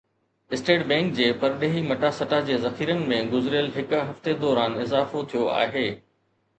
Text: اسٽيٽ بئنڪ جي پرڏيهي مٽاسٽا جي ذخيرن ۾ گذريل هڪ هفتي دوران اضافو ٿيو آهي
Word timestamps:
اسٽيٽ 0.55 0.85
بئنڪ 0.91 1.13
جي 1.19 1.27
پرڏيهي 1.43 1.83
مٽاسٽا 1.91 2.41
جي 2.49 2.57
ذخيرن 2.65 3.05
۾ 3.13 3.21
گذريل 3.37 3.71
هڪ 3.79 4.03
هفتي 4.11 4.37
دوران 4.45 4.79
اضافو 4.89 5.27
ٿيو 5.35 5.49
آهي 5.63 5.89